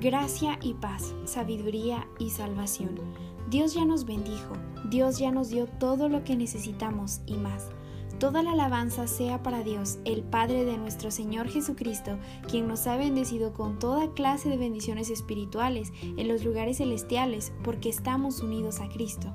Gracia 0.00 0.58
y 0.62 0.72
paz, 0.72 1.14
sabiduría 1.26 2.08
y 2.18 2.30
salvación. 2.30 2.98
Dios 3.50 3.74
ya 3.74 3.84
nos 3.84 4.06
bendijo, 4.06 4.54
Dios 4.88 5.18
ya 5.18 5.30
nos 5.30 5.50
dio 5.50 5.66
todo 5.66 6.08
lo 6.08 6.24
que 6.24 6.36
necesitamos 6.36 7.20
y 7.26 7.34
más. 7.34 7.68
Toda 8.18 8.42
la 8.42 8.52
alabanza 8.52 9.06
sea 9.06 9.42
para 9.42 9.62
Dios, 9.62 9.98
el 10.06 10.22
Padre 10.22 10.64
de 10.64 10.78
nuestro 10.78 11.10
Señor 11.10 11.48
Jesucristo, 11.48 12.16
quien 12.48 12.66
nos 12.66 12.86
ha 12.86 12.96
bendecido 12.96 13.52
con 13.52 13.78
toda 13.78 14.14
clase 14.14 14.48
de 14.48 14.56
bendiciones 14.56 15.10
espirituales 15.10 15.92
en 16.02 16.28
los 16.28 16.44
lugares 16.44 16.78
celestiales, 16.78 17.52
porque 17.62 17.90
estamos 17.90 18.40
unidos 18.40 18.80
a 18.80 18.88
Cristo. 18.88 19.30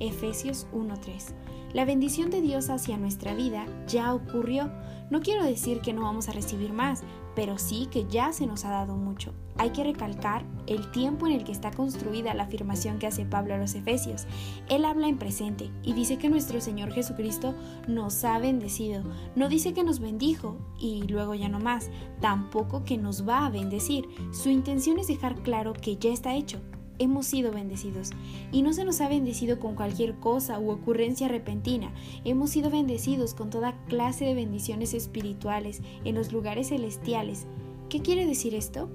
Efesios 0.00 0.66
1:3. 0.72 1.34
La 1.74 1.84
bendición 1.84 2.30
de 2.30 2.40
Dios 2.40 2.70
hacia 2.70 2.96
nuestra 2.96 3.34
vida 3.34 3.66
ya 3.88 4.14
ocurrió. 4.14 4.70
No 5.10 5.20
quiero 5.20 5.44
decir 5.44 5.80
que 5.80 5.92
no 5.92 6.02
vamos 6.02 6.28
a 6.28 6.32
recibir 6.32 6.72
más, 6.72 7.02
pero 7.34 7.58
sí 7.58 7.88
que 7.90 8.06
ya 8.08 8.32
se 8.32 8.46
nos 8.46 8.64
ha 8.64 8.70
dado 8.70 8.96
mucho. 8.96 9.34
Hay 9.56 9.70
que 9.70 9.84
recalcar 9.84 10.44
el 10.66 10.90
tiempo 10.92 11.26
en 11.26 11.32
el 11.32 11.44
que 11.44 11.52
está 11.52 11.70
construida 11.72 12.34
la 12.34 12.44
afirmación 12.44 12.98
que 12.98 13.06
hace 13.06 13.24
Pablo 13.24 13.54
a 13.54 13.58
los 13.58 13.74
Efesios. 13.74 14.26
Él 14.68 14.84
habla 14.84 15.08
en 15.08 15.18
presente 15.18 15.70
y 15.82 15.92
dice 15.92 16.16
que 16.16 16.30
nuestro 16.30 16.60
Señor 16.60 16.92
Jesucristo 16.92 17.54
nos 17.86 18.24
ha 18.24 18.38
bendecido. 18.38 19.02
No 19.34 19.48
dice 19.48 19.74
que 19.74 19.84
nos 19.84 20.00
bendijo 20.00 20.56
y 20.78 21.02
luego 21.02 21.34
ya 21.34 21.48
no 21.48 21.60
más, 21.60 21.90
tampoco 22.20 22.84
que 22.84 22.98
nos 22.98 23.28
va 23.28 23.46
a 23.46 23.50
bendecir. 23.50 24.06
Su 24.32 24.48
intención 24.48 24.98
es 24.98 25.08
dejar 25.08 25.42
claro 25.42 25.72
que 25.72 25.96
ya 25.96 26.12
está 26.12 26.34
hecho, 26.34 26.60
hemos 26.98 27.26
sido 27.26 27.52
bendecidos. 27.52 28.10
Y 28.52 28.62
no 28.62 28.72
se 28.72 28.84
nos 28.84 29.00
ha 29.00 29.08
bendecido 29.08 29.58
con 29.58 29.74
cualquier 29.74 30.14
cosa 30.14 30.58
u 30.58 30.70
ocurrencia 30.70 31.28
repentina. 31.28 31.92
Hemos 32.24 32.50
sido 32.50 32.70
bendecidos 32.70 33.34
con 33.34 33.50
toda 33.50 33.76
clase 33.86 34.24
de 34.24 34.34
bendiciones 34.34 34.94
espirituales 34.94 35.82
en 36.04 36.14
los 36.14 36.32
lugares 36.32 36.68
celestiales. 36.68 37.46
¿Qué 37.88 38.00
quiere 38.00 38.26
decir 38.26 38.54
esto? 38.54 38.90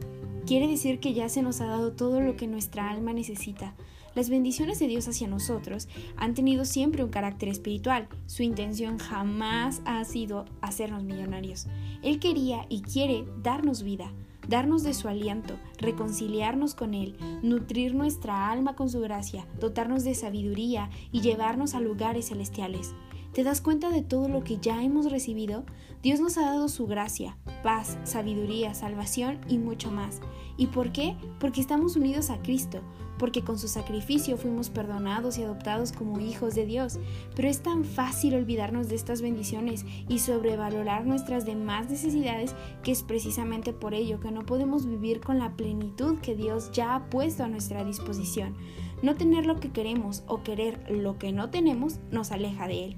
Quiere 0.45 0.67
decir 0.67 0.99
que 0.99 1.13
ya 1.13 1.29
se 1.29 1.41
nos 1.41 1.61
ha 1.61 1.65
dado 1.65 1.91
todo 1.93 2.21
lo 2.21 2.35
que 2.35 2.47
nuestra 2.47 2.89
alma 2.89 3.13
necesita. 3.13 3.75
Las 4.15 4.29
bendiciones 4.29 4.79
de 4.79 4.87
Dios 4.87 5.07
hacia 5.07 5.27
nosotros 5.27 5.87
han 6.17 6.33
tenido 6.33 6.65
siempre 6.65 7.03
un 7.03 7.11
carácter 7.11 7.49
espiritual. 7.49 8.07
Su 8.25 8.43
intención 8.43 8.97
jamás 8.97 9.81
ha 9.85 10.03
sido 10.03 10.45
hacernos 10.61 11.03
millonarios. 11.03 11.67
Él 12.01 12.19
quería 12.19 12.65
y 12.69 12.81
quiere 12.81 13.25
darnos 13.43 13.83
vida 13.83 14.11
darnos 14.49 14.81
de 14.81 14.95
su 14.95 15.07
aliento, 15.07 15.59
reconciliarnos 15.77 16.73
con 16.73 16.95
Él, 16.95 17.15
nutrir 17.43 17.93
nuestra 17.93 18.49
alma 18.49 18.75
con 18.75 18.89
su 18.89 18.99
gracia, 18.99 19.45
dotarnos 19.59 20.03
de 20.03 20.15
sabiduría 20.15 20.89
y 21.11 21.21
llevarnos 21.21 21.75
a 21.75 21.79
lugares 21.79 22.29
celestiales. 22.29 22.95
¿Te 23.33 23.43
das 23.43 23.61
cuenta 23.61 23.91
de 23.91 24.01
todo 24.01 24.27
lo 24.27 24.43
que 24.43 24.57
ya 24.57 24.83
hemos 24.83 25.11
recibido? 25.11 25.63
Dios 26.01 26.19
nos 26.19 26.37
ha 26.37 26.41
dado 26.41 26.67
su 26.67 26.87
gracia, 26.87 27.37
paz, 27.61 27.97
sabiduría, 28.03 28.73
salvación 28.73 29.39
y 29.47 29.59
mucho 29.59 29.91
más. 29.91 30.19
¿Y 30.57 30.67
por 30.67 30.91
qué? 30.91 31.15
Porque 31.39 31.61
estamos 31.61 31.95
unidos 31.95 32.31
a 32.31 32.41
Cristo, 32.41 32.81
porque 33.19 33.43
con 33.43 33.59
su 33.59 33.67
sacrificio 33.67 34.35
fuimos 34.35 34.69
perdonados 34.69 35.37
y 35.37 35.43
adoptados 35.43 35.91
como 35.91 36.19
hijos 36.19 36.55
de 36.55 36.65
Dios. 36.65 36.99
Pero 37.35 37.47
es 37.47 37.61
tan 37.61 37.85
fácil 37.85 38.33
olvidarnos 38.33 38.89
de 38.89 38.95
estas 38.95 39.21
bendiciones 39.21 39.85
y 40.07 40.19
sobrevalorar 40.19 41.05
nuestras 41.05 41.45
demás 41.45 41.87
necesidades 41.87 42.55
que 42.81 42.91
es 42.91 43.03
precisamente 43.03 43.73
por 43.73 43.93
ello 43.93 44.19
que 44.19 44.31
no 44.31 44.43
podemos 44.43 44.87
vivir 44.87 45.19
con 45.19 45.37
la 45.37 45.55
plenitud 45.55 46.17
que 46.19 46.35
Dios 46.35 46.71
ya 46.71 46.95
ha 46.95 47.09
puesto 47.11 47.43
a 47.43 47.47
nuestra 47.47 47.83
disposición. 47.83 48.55
No 49.03 49.15
tener 49.15 49.45
lo 49.45 49.59
que 49.59 49.71
queremos 49.71 50.23
o 50.25 50.41
querer 50.41 50.83
lo 50.89 51.19
que 51.19 51.31
no 51.31 51.51
tenemos 51.51 51.99
nos 52.09 52.31
aleja 52.31 52.67
de 52.67 52.85
Él. 52.85 52.97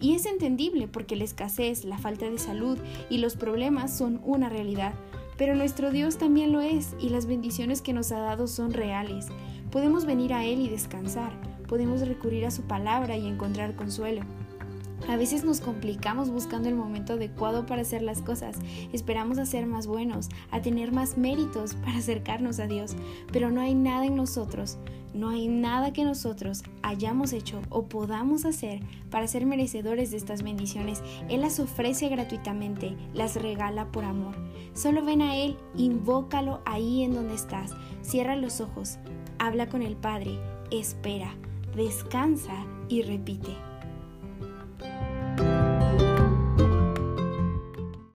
Y 0.00 0.14
es 0.14 0.26
entendible 0.26 0.88
porque 0.88 1.16
la 1.16 1.24
escasez, 1.24 1.84
la 1.84 1.98
falta 1.98 2.30
de 2.30 2.38
salud 2.38 2.78
y 3.10 3.18
los 3.18 3.36
problemas 3.36 3.96
son 3.96 4.20
una 4.24 4.48
realidad. 4.48 4.94
Pero 5.36 5.54
nuestro 5.54 5.90
Dios 5.90 6.18
también 6.18 6.52
lo 6.52 6.60
es 6.60 6.94
y 7.00 7.10
las 7.10 7.26
bendiciones 7.26 7.82
que 7.82 7.92
nos 7.92 8.12
ha 8.12 8.18
dado 8.18 8.46
son 8.46 8.72
reales. 8.72 9.26
Podemos 9.70 10.04
venir 10.04 10.32
a 10.34 10.44
Él 10.44 10.60
y 10.60 10.68
descansar, 10.68 11.32
podemos 11.66 12.00
recurrir 12.06 12.46
a 12.46 12.50
su 12.50 12.62
palabra 12.62 13.16
y 13.16 13.26
encontrar 13.26 13.76
consuelo. 13.76 14.22
A 15.06 15.16
veces 15.16 15.44
nos 15.44 15.60
complicamos 15.60 16.30
buscando 16.30 16.68
el 16.68 16.74
momento 16.74 17.14
adecuado 17.14 17.66
para 17.66 17.82
hacer 17.82 18.02
las 18.02 18.20
cosas. 18.20 18.56
Esperamos 18.92 19.38
a 19.38 19.46
ser 19.46 19.66
más 19.66 19.86
buenos, 19.86 20.28
a 20.50 20.60
tener 20.60 20.92
más 20.92 21.16
méritos 21.16 21.74
para 21.74 21.98
acercarnos 21.98 22.58
a 22.58 22.66
Dios, 22.66 22.96
pero 23.32 23.50
no 23.50 23.60
hay 23.60 23.74
nada 23.74 24.06
en 24.06 24.16
nosotros, 24.16 24.78
no 25.14 25.30
hay 25.30 25.48
nada 25.48 25.92
que 25.92 26.04
nosotros 26.04 26.62
hayamos 26.82 27.32
hecho 27.32 27.62
o 27.70 27.86
podamos 27.86 28.44
hacer 28.44 28.80
para 29.10 29.26
ser 29.26 29.46
merecedores 29.46 30.10
de 30.10 30.18
estas 30.18 30.42
bendiciones. 30.42 31.02
Él 31.28 31.40
las 31.40 31.58
ofrece 31.58 32.08
gratuitamente, 32.08 32.96
las 33.14 33.36
regala 33.36 33.90
por 33.90 34.04
amor. 34.04 34.34
Solo 34.74 35.04
ven 35.04 35.22
a 35.22 35.36
Él, 35.36 35.56
invócalo 35.76 36.60
ahí 36.66 37.02
en 37.02 37.14
donde 37.14 37.34
estás, 37.34 37.72
cierra 38.02 38.36
los 38.36 38.60
ojos, 38.60 38.98
habla 39.38 39.68
con 39.68 39.82
el 39.82 39.96
Padre, 39.96 40.38
espera, 40.70 41.34
descansa 41.74 42.66
y 42.88 43.02
repite. 43.02 43.67